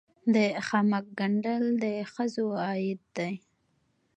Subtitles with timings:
[0.33, 0.35] د
[0.67, 3.33] خامک ګنډل د ښځو عاید دی